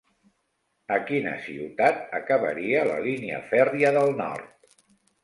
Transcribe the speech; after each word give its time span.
A 0.93 0.95
quina 1.09 1.33
ciutat 1.47 2.01
acabaria 2.19 2.81
la 2.93 2.97
línia 3.09 3.43
fèrria 3.53 3.93
del 3.99 4.11
nord? 4.23 4.73